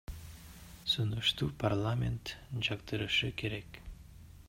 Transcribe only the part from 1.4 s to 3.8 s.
парламент жактырышы керек.